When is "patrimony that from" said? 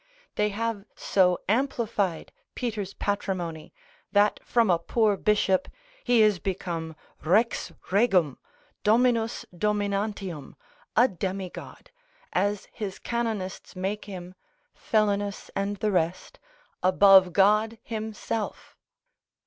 2.95-4.71